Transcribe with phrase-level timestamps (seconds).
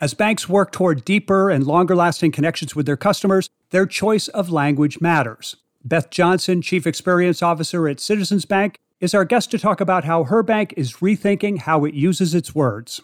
[0.00, 4.50] As banks work toward deeper and longer lasting connections with their customers, their choice of
[4.50, 5.56] language matters.
[5.84, 10.24] Beth Johnson, Chief Experience Officer at Citizens Bank, is our guest to talk about how
[10.24, 13.02] her bank is rethinking how it uses its words.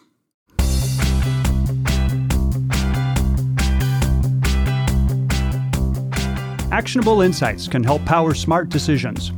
[6.73, 9.31] Actionable insights can help power smart decisions.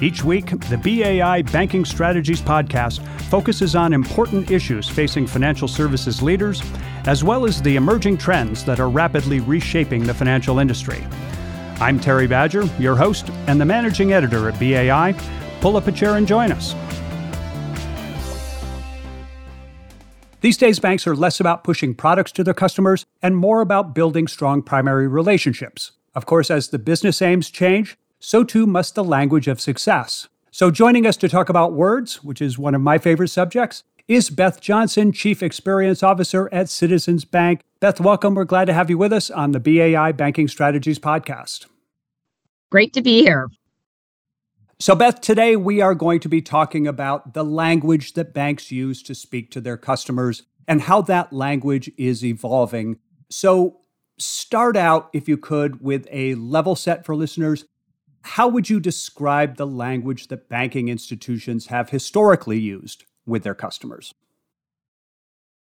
[0.00, 6.62] Each week, the BAI Banking Strategies podcast focuses on important issues facing financial services leaders,
[7.06, 11.04] as well as the emerging trends that are rapidly reshaping the financial industry.
[11.80, 15.14] I'm Terry Badger, your host and the managing editor at BAI.
[15.60, 16.76] Pull up a chair and join us.
[20.40, 24.28] These days, banks are less about pushing products to their customers and more about building
[24.28, 25.90] strong primary relationships.
[26.14, 30.28] Of course, as the business aims change, so too must the language of success.
[30.50, 34.30] So, joining us to talk about words, which is one of my favorite subjects, is
[34.30, 37.60] Beth Johnson, Chief Experience Officer at Citizens Bank.
[37.80, 38.34] Beth, welcome.
[38.34, 41.66] We're glad to have you with us on the BAI Banking Strategies podcast.
[42.70, 43.48] Great to be here.
[44.80, 49.02] So, Beth, today we are going to be talking about the language that banks use
[49.02, 52.98] to speak to their customers and how that language is evolving.
[53.30, 53.80] So,
[54.18, 57.64] start out, if you could, with a level set for listeners.
[58.32, 64.12] How would you describe the language that banking institutions have historically used with their customers?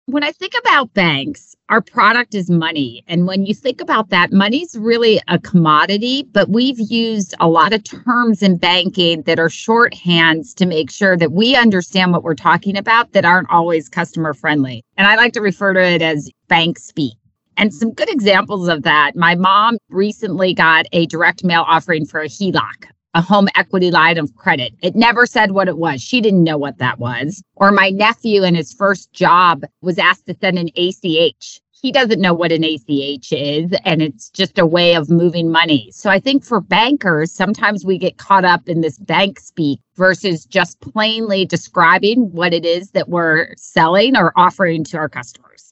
[0.05, 3.03] When I think about banks, our product is money.
[3.07, 7.73] And when you think about that, money's really a commodity, but we've used a lot
[7.73, 12.35] of terms in banking that are shorthands to make sure that we understand what we're
[12.35, 14.85] talking about that aren't always customer friendly.
[14.99, 17.15] And I like to refer to it as bank speak.
[17.61, 19.17] And some good examples of that.
[19.17, 24.17] My mom recently got a direct mail offering for a HELOC, a home equity line
[24.17, 24.73] of credit.
[24.81, 26.01] It never said what it was.
[26.01, 27.43] She didn't know what that was.
[27.57, 31.61] Or my nephew in his first job was asked to send an ACH.
[31.71, 35.91] He doesn't know what an ACH is, and it's just a way of moving money.
[35.93, 40.47] So I think for bankers, sometimes we get caught up in this bank speak versus
[40.47, 45.70] just plainly describing what it is that we're selling or offering to our customers.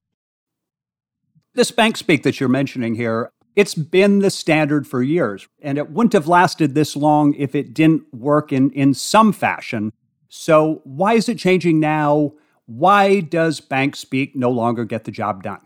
[1.59, 5.91] This bank speak that you're mentioning here, it's been the standard for years, and it
[5.91, 9.93] wouldn't have lasted this long if it didn't work in, in some fashion.
[10.29, 12.35] So, why is it changing now?
[12.67, 15.59] Why does bank speak no longer get the job done?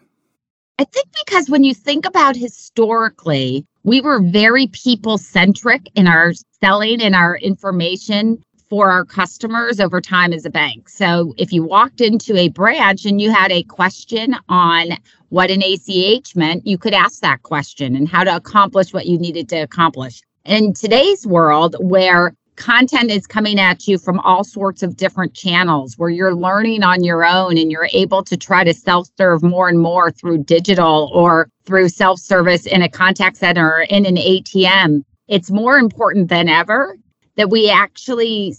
[0.79, 6.33] I think because when you think about historically, we were very people centric in our
[6.59, 10.89] selling and our information for our customers over time as a bank.
[10.89, 14.97] So if you walked into a branch and you had a question on
[15.29, 19.19] what an ACH meant, you could ask that question and how to accomplish what you
[19.19, 20.23] needed to accomplish.
[20.47, 25.99] In today's world, where content is coming at you from all sorts of different channels,
[25.99, 29.69] where you're learning on your own and you're able to try to self serve more
[29.69, 34.17] and more through digital or through self service in a contact center or in an
[34.17, 36.97] ATM, it's more important than ever
[37.37, 38.55] that we actually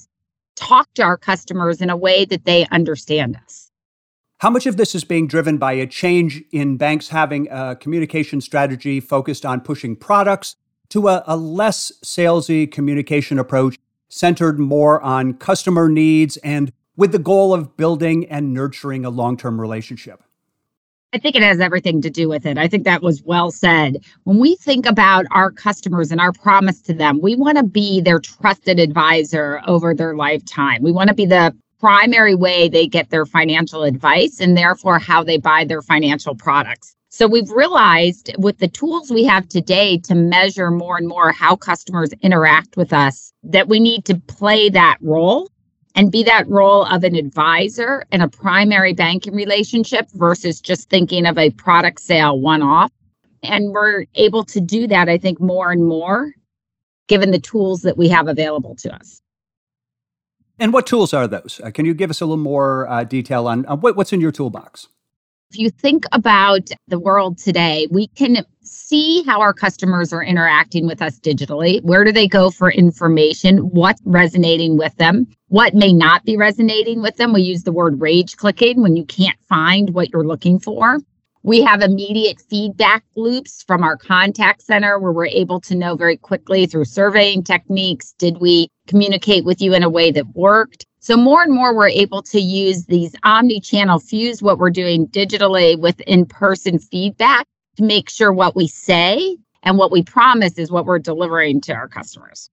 [0.55, 3.71] talk to our customers in a way that they understand us.
[4.39, 8.41] How much of this is being driven by a change in banks having a communication
[8.41, 10.57] strategy focused on pushing products
[10.89, 13.77] to a, a less salesy communication approach
[14.09, 19.37] centered more on customer needs and with the goal of building and nurturing a long
[19.37, 20.21] term relationship?
[21.13, 22.57] I think it has everything to do with it.
[22.57, 24.03] I think that was well said.
[24.23, 28.01] When we think about our customers and our promise to them, we want to be
[28.01, 30.81] their trusted advisor over their lifetime.
[30.81, 35.23] We want to be the primary way they get their financial advice and therefore how
[35.23, 36.95] they buy their financial products.
[37.09, 41.55] So we've realized with the tools we have today to measure more and more how
[41.55, 45.47] customers interact with us that we need to play that role
[45.95, 51.25] and be that role of an advisor in a primary banking relationship versus just thinking
[51.25, 52.91] of a product sale one off.
[53.43, 56.33] And we're able to do that, I think, more and more
[57.07, 59.21] given the tools that we have available to us.
[60.59, 61.59] And what tools are those?
[61.63, 64.21] Uh, can you give us a little more uh, detail on uh, what, what's in
[64.21, 64.87] your toolbox?
[65.53, 70.87] If you think about the world today, we can see how our customers are interacting
[70.87, 71.79] with us digitally.
[71.83, 73.59] Where do they go for information?
[73.59, 75.27] What's resonating with them?
[75.49, 77.33] What may not be resonating with them?
[77.33, 80.97] We use the word rage clicking when you can't find what you're looking for.
[81.43, 86.17] We have immediate feedback loops from our contact center where we're able to know very
[86.17, 90.87] quickly through surveying techniques did we communicate with you in a way that worked?
[91.03, 95.77] So more and more we're able to use these omni-channel fuse what we're doing digitally
[95.77, 97.45] with in-person feedback
[97.75, 101.73] to make sure what we say and what we promise is what we're delivering to
[101.73, 102.49] our customers.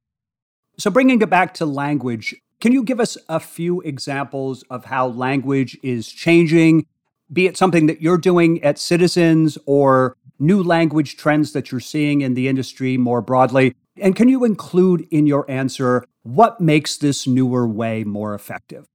[0.79, 5.07] So bringing it back to language, can you give us a few examples of how
[5.07, 6.87] language is changing?
[7.33, 12.21] be it something that you're doing at Citizens or new language trends that you're seeing
[12.21, 13.77] in the industry more broadly?
[14.01, 18.87] And can you include in your answer what makes this newer way more effective?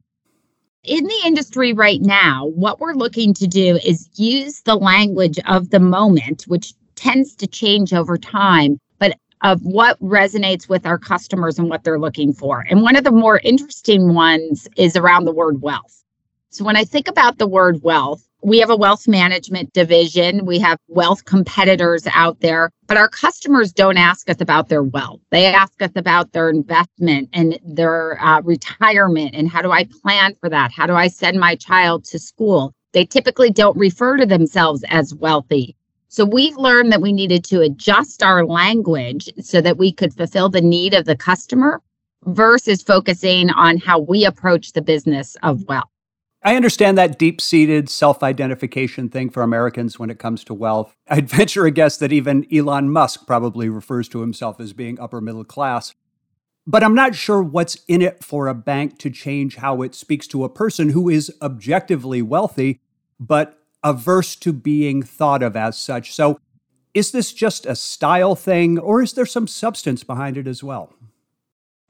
[0.83, 5.71] In the industry right now, what we're looking to do is use the language of
[5.71, 11.57] the moment, which tends to change over time, but of what resonates with our customers
[11.57, 12.65] and what they're looking for.
[12.69, 16.03] And one of the more interesting ones is around the word wealth.
[16.49, 20.45] So when I think about the word wealth, we have a wealth management division.
[20.45, 25.19] We have wealth competitors out there, but our customers don't ask us about their wealth.
[25.31, 30.35] They ask us about their investment and their uh, retirement and how do I plan
[30.39, 30.71] for that?
[30.71, 32.73] How do I send my child to school?
[32.93, 35.75] They typically don't refer to themselves as wealthy.
[36.07, 40.49] So we've learned that we needed to adjust our language so that we could fulfill
[40.49, 41.81] the need of the customer
[42.25, 45.89] versus focusing on how we approach the business of wealth.
[46.45, 50.95] I understand that deep seated self identification thing for Americans when it comes to wealth.
[51.09, 55.19] I'd venture a guess that even Elon Musk probably refers to himself as being upper
[55.19, 55.95] middle class.
[56.67, 60.27] But I'm not sure what's in it for a bank to change how it speaks
[60.27, 62.79] to a person who is objectively wealthy,
[63.19, 66.13] but averse to being thought of as such.
[66.13, 66.39] So,
[66.93, 70.93] is this just a style thing, or is there some substance behind it as well?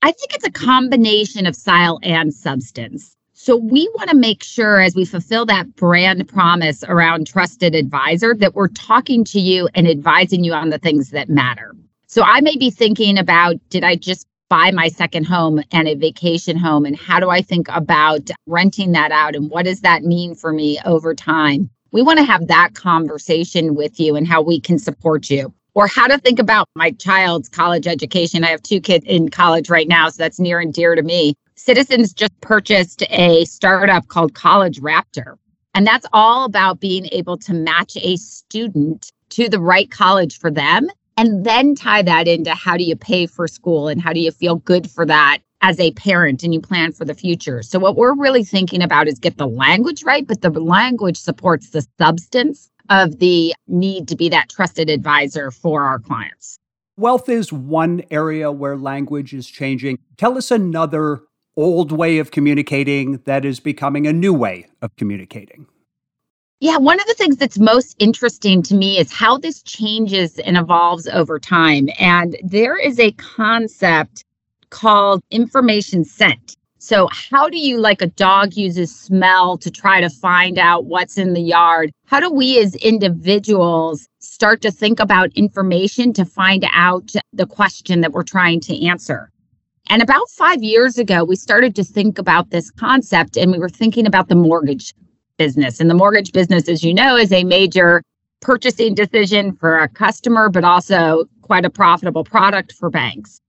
[0.01, 3.15] I think it's a combination of style and substance.
[3.45, 8.33] So we want to make sure as we fulfill that brand promise around trusted advisor
[8.33, 11.75] that we're talking to you and advising you on the things that matter.
[12.07, 15.93] So I may be thinking about did I just buy my second home and a
[15.93, 20.01] vacation home and how do I think about renting that out and what does that
[20.01, 21.69] mean for me over time?
[21.91, 25.85] We want to have that conversation with you and how we can support you or
[25.85, 28.43] how to think about my child's college education.
[28.43, 31.35] I have two kids in college right now, so that's near and dear to me.
[31.57, 35.35] Citizens just purchased a startup called College Raptor.
[35.73, 40.51] And that's all about being able to match a student to the right college for
[40.51, 44.19] them and then tie that into how do you pay for school and how do
[44.19, 47.63] you feel good for that as a parent and you plan for the future.
[47.63, 51.69] So what we're really thinking about is get the language right, but the language supports
[51.69, 56.59] the substance of the need to be that trusted advisor for our clients.
[56.97, 59.99] Wealth is one area where language is changing.
[60.17, 61.21] Tell us another
[61.55, 65.67] old way of communicating that is becoming a new way of communicating?
[66.61, 70.57] Yeah, one of the things that's most interesting to me is how this changes and
[70.57, 71.89] evolves over time.
[71.99, 74.23] And there is a concept
[74.69, 76.55] called information scent.
[76.77, 81.17] So, how do you, like a dog uses smell to try to find out what's
[81.17, 81.91] in the yard?
[82.05, 88.01] How do we as individuals start to think about information to find out the question
[88.01, 89.31] that we're trying to answer?
[89.87, 93.69] And about five years ago, we started to think about this concept and we were
[93.69, 94.93] thinking about the mortgage
[95.37, 95.79] business.
[95.79, 98.01] And the mortgage business, as you know, is a major
[98.41, 103.39] purchasing decision for a customer, but also quite a profitable product for banks.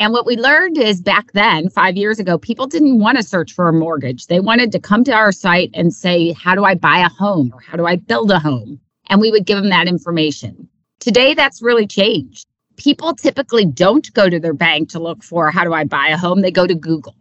[0.00, 3.52] And what we learned is back then, five years ago, people didn't want to search
[3.52, 4.26] for a mortgage.
[4.26, 7.50] They wanted to come to our site and say, How do I buy a home
[7.52, 8.80] or how do I build a home?
[9.08, 10.68] And we would give them that information.
[11.00, 12.47] Today, that's really changed
[12.78, 16.16] people typically don't go to their bank to look for how do I buy a
[16.16, 16.40] home.
[16.40, 17.14] They go to Google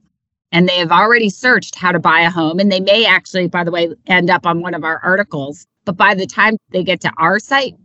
[0.51, 2.59] and they have already searched how to buy a home.
[2.59, 5.67] And they may actually, by the way, end up on one of our articles.
[5.83, 7.75] But by the time they get to our site,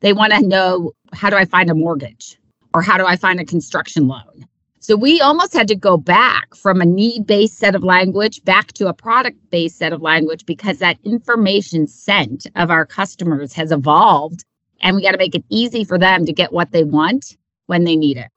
[0.00, 2.38] they want to know how do I find a mortgage
[2.74, 4.46] or how do I find a construction loan?
[4.80, 8.72] So we almost had to go back from a need based set of language back
[8.72, 13.70] to a product based set of language because that information scent of our customers has
[13.70, 14.44] evolved
[14.82, 17.36] and we got to make it easy for them to get what they want
[17.66, 18.28] when they need it.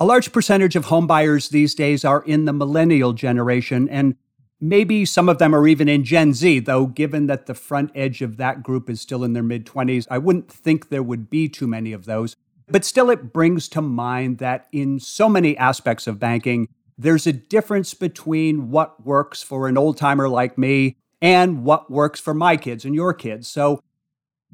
[0.00, 4.16] A large percentage of homebuyers these days are in the millennial generation, and
[4.60, 8.22] maybe some of them are even in Gen Z, though, given that the front edge
[8.22, 11.48] of that group is still in their mid 20s, I wouldn't think there would be
[11.48, 12.36] too many of those.
[12.68, 17.32] But still, it brings to mind that in so many aspects of banking, there's a
[17.32, 22.56] difference between what works for an old timer like me and what works for my
[22.56, 23.48] kids and your kids.
[23.48, 23.80] So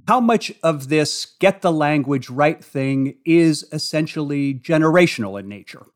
[0.07, 5.87] how much of this get the language right thing is essentially generational in nature?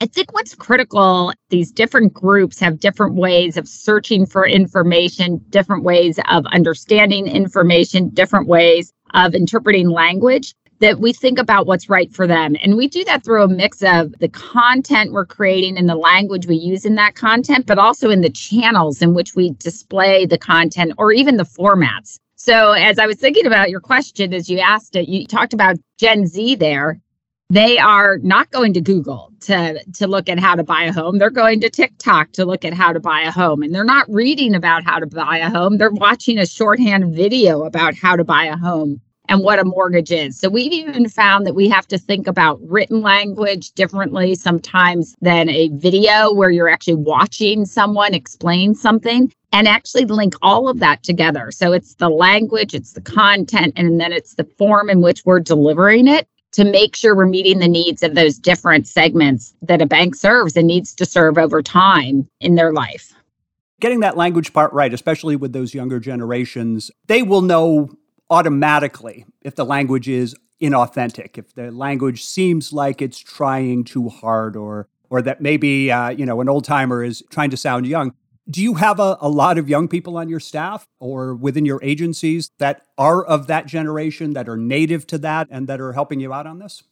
[0.00, 5.84] I think what's critical, these different groups have different ways of searching for information, different
[5.84, 12.12] ways of understanding information, different ways of interpreting language that we think about what's right
[12.12, 12.56] for them.
[12.62, 16.46] And we do that through a mix of the content we're creating and the language
[16.46, 20.38] we use in that content, but also in the channels in which we display the
[20.38, 22.18] content or even the formats.
[22.44, 25.78] So, as I was thinking about your question as you asked it, you talked about
[25.98, 27.00] Gen Z there.
[27.48, 31.16] they are not going to Google to to look at how to buy a home.
[31.16, 33.62] They're going to TikTok to look at how to buy a home.
[33.62, 35.78] And they're not reading about how to buy a home.
[35.78, 40.12] They're watching a shorthand video about how to buy a home and what a mortgage
[40.12, 40.38] is.
[40.38, 45.48] So we've even found that we have to think about written language differently sometimes than
[45.48, 51.04] a video where you're actually watching someone explain something and actually link all of that
[51.04, 51.52] together.
[51.52, 55.38] So it's the language, it's the content, and then it's the form in which we're
[55.38, 59.86] delivering it to make sure we're meeting the needs of those different segments that a
[59.86, 63.12] bank serves and needs to serve over time in their life.
[63.80, 67.90] Getting that language part right, especially with those younger generations, they will know
[68.30, 74.56] automatically if the language is inauthentic, if the language seems like it's trying too hard
[74.56, 78.14] or or that maybe uh, you know an old timer is trying to sound young.
[78.48, 81.82] Do you have a, a lot of young people on your staff or within your
[81.82, 86.20] agencies that are of that generation, that are native to that, and that are helping
[86.20, 86.82] you out on this?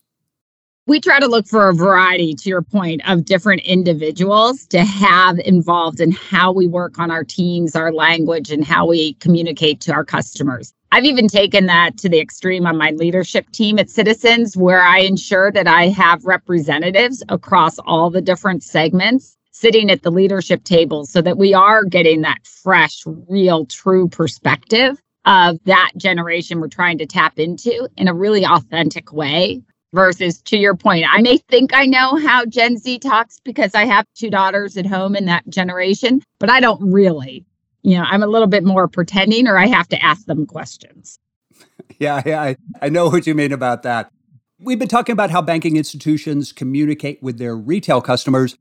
[0.85, 5.39] we try to look for a variety, to your point, of different individuals to have
[5.39, 9.93] involved in how we work on our teams, our language, and how we communicate to
[9.93, 10.73] our customers.
[10.91, 14.99] I've even taken that to the extreme on my leadership team at Citizens, where I
[14.99, 21.05] ensure that I have representatives across all the different segments sitting at the leadership table
[21.05, 26.97] so that we are getting that fresh, real, true perspective of that generation we're trying
[26.97, 31.73] to tap into in a really authentic way versus to your point, I may think
[31.73, 35.47] I know how Gen Z talks because I have two daughters at home in that
[35.47, 37.45] generation, but I don't really.
[37.83, 41.19] You know, I'm a little bit more pretending or I have to ask them questions.
[41.99, 44.11] Yeah, yeah, I, I know what you mean about that.
[44.59, 48.57] We've been talking about how banking institutions communicate with their retail customers.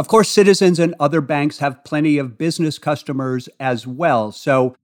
[0.00, 4.32] Of course, Citizens and other banks have plenty of business customers as well.
[4.32, 4.74] So,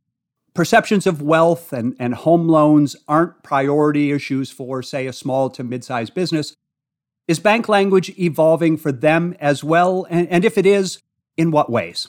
[0.52, 5.64] perceptions of wealth and, and home loans aren't priority issues for, say, a small to
[5.64, 6.54] mid sized business.
[7.26, 10.06] Is bank language evolving for them as well?
[10.10, 11.00] And, and if it is,
[11.38, 12.06] in what ways?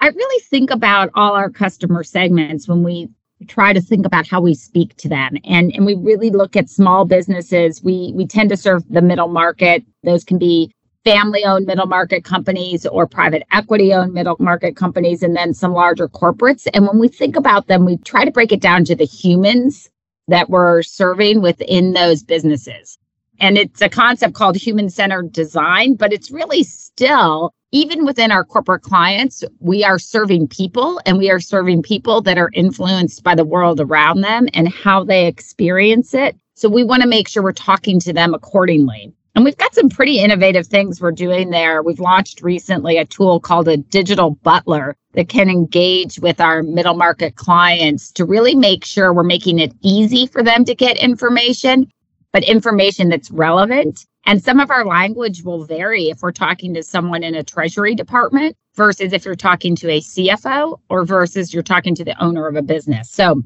[0.00, 3.10] I really think about all our customer segments when we
[3.46, 6.68] try to think about how we speak to them and and we really look at
[6.68, 10.72] small businesses we we tend to serve the middle market those can be
[11.04, 15.72] family owned middle market companies or private equity owned middle market companies, and then some
[15.72, 16.66] larger corporates.
[16.74, 19.88] And when we think about them, we try to break it down to the humans
[20.28, 22.98] that we're serving within those businesses.
[23.40, 28.44] And it's a concept called human centered design, but it's really still, even within our
[28.44, 33.34] corporate clients, we are serving people and we are serving people that are influenced by
[33.34, 36.36] the world around them and how they experience it.
[36.54, 39.12] So we want to make sure we're talking to them accordingly.
[39.38, 41.80] And we've got some pretty innovative things we're doing there.
[41.80, 46.94] We've launched recently a tool called a digital butler that can engage with our middle
[46.94, 51.88] market clients to really make sure we're making it easy for them to get information,
[52.32, 54.06] but information that's relevant.
[54.26, 57.94] And some of our language will vary if we're talking to someone in a treasury
[57.94, 62.48] department versus if you're talking to a CFO or versus you're talking to the owner
[62.48, 63.08] of a business.
[63.08, 63.44] So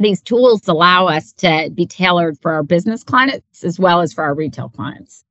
[0.00, 4.24] these tools allow us to be tailored for our business clients as well as for
[4.24, 5.24] our retail clients.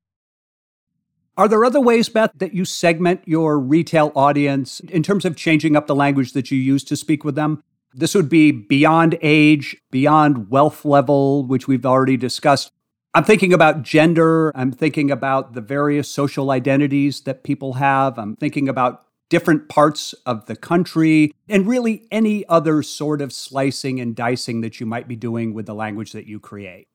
[1.36, 5.76] Are there other ways, Beth, that you segment your retail audience in terms of changing
[5.76, 7.64] up the language that you use to speak with them?
[7.94, 12.72] This would be beyond age, beyond wealth level, which we've already discussed.
[13.16, 14.52] I'm thinking about gender.
[14.56, 18.20] I'm thinking about the various social identities that people have.
[18.20, 24.00] I'm thinking about different parts of the country, and really any other sort of slicing
[24.00, 26.88] and dicing that you might be doing with the language that you create.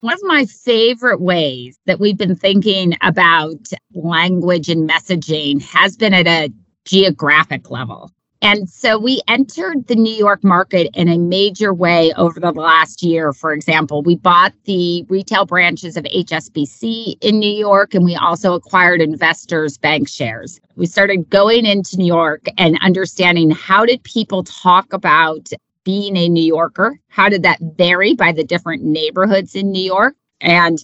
[0.00, 6.12] One of my favorite ways that we've been thinking about language and messaging has been
[6.12, 6.52] at a
[6.84, 8.10] geographic level.
[8.42, 13.00] And so we entered the New York market in a major way over the last
[13.00, 13.32] year.
[13.32, 18.54] For example, we bought the retail branches of HSBC in New York, and we also
[18.54, 20.60] acquired investors' bank shares.
[20.74, 25.48] We started going into New York and understanding how did people talk about
[25.84, 26.98] being a New Yorker?
[27.08, 30.16] How did that vary by the different neighborhoods in New York?
[30.40, 30.82] And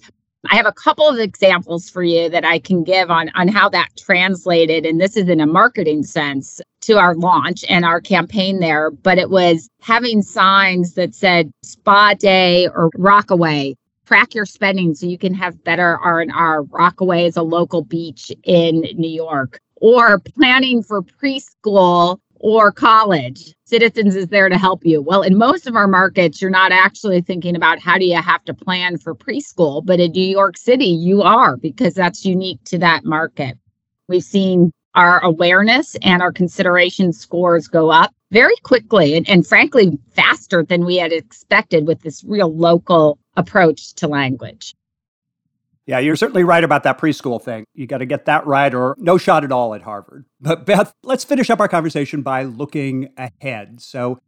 [0.49, 3.69] I have a couple of examples for you that I can give on, on how
[3.71, 4.87] that translated.
[4.87, 8.91] And this is in a marketing sense to our launch and our campaign there.
[8.91, 13.77] But it was having signs that said spa day or rockaway.
[14.07, 16.63] Track your spending so you can have better R&R.
[16.63, 19.61] Rockaway is a local beach in New York.
[19.77, 23.55] Or planning for preschool or college.
[23.67, 25.03] Citizens is there to help you.
[25.03, 28.45] Well, in most of our markets, you're not actually thinking about how do you have
[28.47, 32.79] to plan for preschool, but in New York City, you are because that's unique to
[32.79, 33.59] that market.
[34.09, 39.97] We've seen our awareness and our consideration scores go up very quickly and, and frankly
[40.11, 44.75] faster than we had expected with this real local approach to language.
[45.87, 47.65] Yeah, you're certainly right about that preschool thing.
[47.75, 50.27] You got to get that right or no shot at all at Harvard.
[50.41, 53.81] But Beth, let's finish up our conversation by looking ahead.
[53.81, 54.19] So,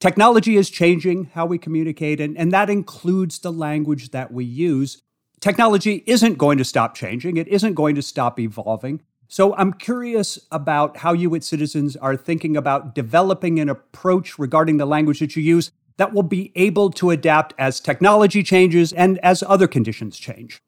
[0.00, 5.00] technology is changing how we communicate, and, and that includes the language that we use.
[5.40, 9.00] Technology isn't going to stop changing, it isn't going to stop evolving.
[9.32, 14.78] So, I'm curious about how you at Citizens are thinking about developing an approach regarding
[14.78, 19.18] the language that you use that will be able to adapt as technology changes and
[19.18, 20.60] as other conditions change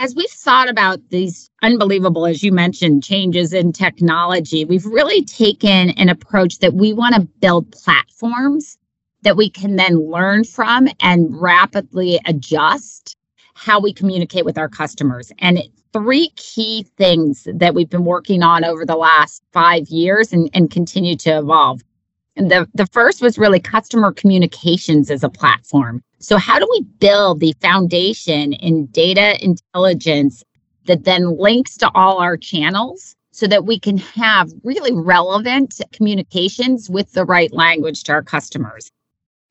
[0.00, 5.90] as we've thought about these unbelievable, as you mentioned, changes in technology, we've really taken
[5.90, 8.78] an approach that we want to build platforms
[9.22, 13.14] that we can then learn from and rapidly adjust
[13.52, 15.32] how we communicate with our customers.
[15.38, 20.50] And three key things that we've been working on over the last five years and,
[20.54, 21.82] and continue to evolve.
[22.36, 26.02] And the, the first was really customer communications as a platform.
[26.20, 30.44] So, how do we build the foundation in data intelligence
[30.86, 36.88] that then links to all our channels so that we can have really relevant communications
[36.88, 38.90] with the right language to our customers?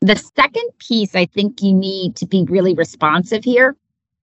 [0.01, 3.75] The second piece I think you need to be really responsive here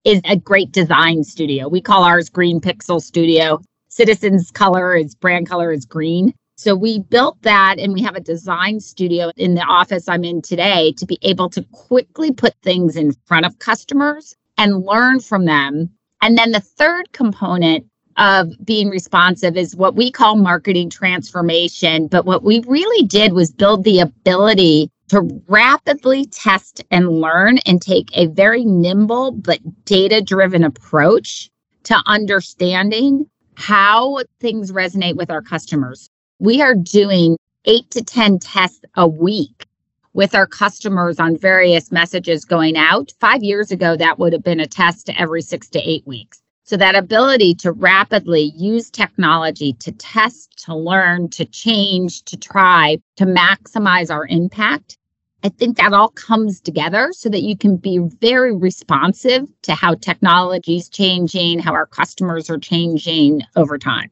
[0.06, 1.68] is a great design studio.
[1.68, 3.60] We call ours Green Pixel Studio.
[3.88, 6.32] Citizens color is brand color is green.
[6.56, 10.42] So we built that and we have a design studio in the office I'm in
[10.42, 15.44] today to be able to quickly put things in front of customers and learn from
[15.44, 15.90] them.
[16.22, 17.84] And then the third component
[18.16, 22.06] of being responsive is what we call marketing transformation.
[22.06, 27.80] But what we really did was build the ability to rapidly test and learn and
[27.80, 31.50] take a very nimble but data driven approach
[31.84, 38.80] to understanding how things resonate with our customers we are doing eight to 10 tests
[38.96, 39.66] a week
[40.12, 43.12] with our customers on various messages going out.
[43.20, 46.42] Five years ago, that would have been a test every six to eight weeks.
[46.68, 52.98] So, that ability to rapidly use technology to test, to learn, to change, to try,
[53.18, 54.98] to maximize our impact,
[55.44, 59.94] I think that all comes together so that you can be very responsive to how
[59.94, 64.10] technology is changing, how our customers are changing over time.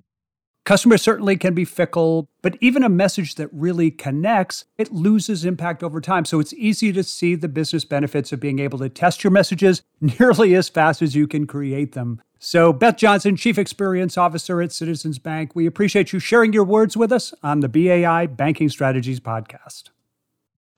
[0.64, 5.82] Customers certainly can be fickle, but even a message that really connects, it loses impact
[5.82, 6.24] over time.
[6.24, 9.82] So it's easy to see the business benefits of being able to test your messages
[10.00, 12.22] nearly as fast as you can create them.
[12.46, 16.94] So, Beth Johnson, Chief Experience Officer at Citizens Bank, we appreciate you sharing your words
[16.94, 19.84] with us on the BAI Banking Strategies podcast.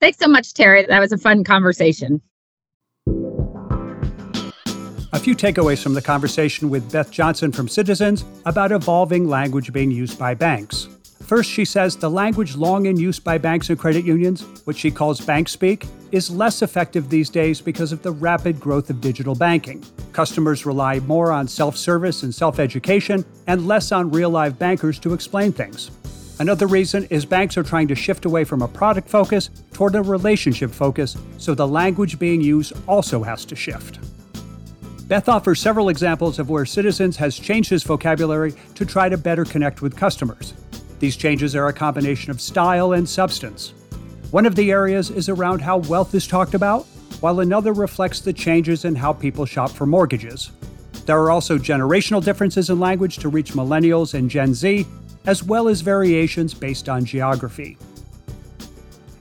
[0.00, 0.86] Thanks so much, Terry.
[0.86, 2.22] That was a fun conversation.
[5.12, 9.90] A few takeaways from the conversation with Beth Johnson from Citizens about evolving language being
[9.90, 10.86] used by banks.
[11.26, 14.92] First, she says the language long in use by banks and credit unions, which she
[14.92, 19.34] calls bank speak, is less effective these days because of the rapid growth of digital
[19.34, 19.84] banking.
[20.12, 25.00] Customers rely more on self service and self education and less on real live bankers
[25.00, 25.90] to explain things.
[26.38, 30.02] Another reason is banks are trying to shift away from a product focus toward a
[30.02, 33.98] relationship focus, so the language being used also has to shift.
[35.08, 39.44] Beth offers several examples of where Citizens has changed his vocabulary to try to better
[39.44, 40.54] connect with customers.
[40.98, 43.74] These changes are a combination of style and substance.
[44.30, 46.84] One of the areas is around how wealth is talked about,
[47.20, 50.50] while another reflects the changes in how people shop for mortgages.
[51.06, 54.86] There are also generational differences in language to reach millennials and Gen Z,
[55.26, 57.78] as well as variations based on geography.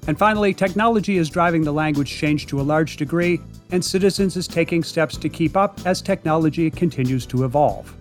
[0.07, 3.39] And finally, technology is driving the language change to a large degree,
[3.71, 7.93] and Citizens is taking steps to keep up as technology continues to evolve.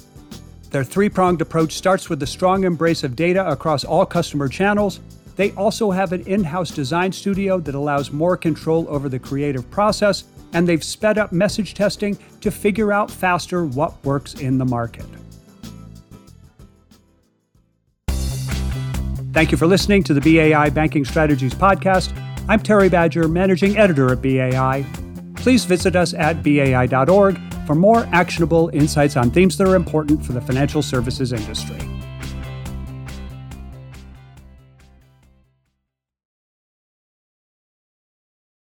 [0.74, 4.98] Their three pronged approach starts with the strong embrace of data across all customer channels.
[5.36, 9.70] They also have an in house design studio that allows more control over the creative
[9.70, 14.64] process, and they've sped up message testing to figure out faster what works in the
[14.64, 15.06] market.
[19.32, 22.12] Thank you for listening to the BAI Banking Strategies Podcast.
[22.48, 24.84] I'm Terry Badger, Managing Editor at BAI
[25.44, 30.32] please visit us at bai.org for more actionable insights on themes that are important for
[30.32, 31.93] the financial services industry.